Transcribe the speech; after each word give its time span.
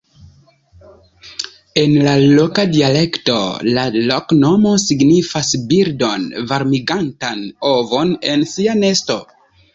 En 1.81 1.91
la 2.07 2.13
loka 2.39 2.65
dialekto 2.75 3.35
la 3.75 3.83
loknomo 4.13 4.73
signifas 4.85 5.53
birdon 5.75 6.27
varmigantan 6.55 7.47
ovon 7.75 8.17
en 8.33 8.49
sia 8.57 8.79
nesto. 8.83 9.23